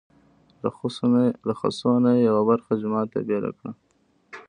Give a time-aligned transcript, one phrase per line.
[1.47, 3.71] له خسو نه یې یوه برخه جومات ته بېله کړه.